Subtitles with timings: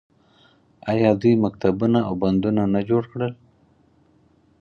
[0.91, 3.33] آیا دوی مکتبونه او بندونه نه جوړ کړل؟